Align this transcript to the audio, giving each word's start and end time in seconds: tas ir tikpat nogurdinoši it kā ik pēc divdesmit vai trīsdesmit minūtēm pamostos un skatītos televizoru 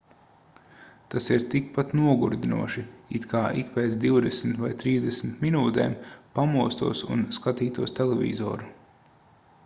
tas 1.13 1.25
ir 1.33 1.43
tikpat 1.53 1.91
nogurdinoši 1.97 2.83
it 3.19 3.27
kā 3.33 3.41
ik 3.63 3.69
pēc 3.75 3.97
divdesmit 4.05 4.61
vai 4.63 4.71
trīsdesmit 4.83 5.43
minūtēm 5.47 5.93
pamostos 6.39 7.03
un 7.17 7.21
skatītos 7.39 7.95
televizoru 8.01 8.71